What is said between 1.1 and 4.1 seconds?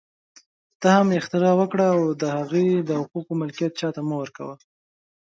اختراع وکړه او د هغې د حقوقو ملکیت چا ته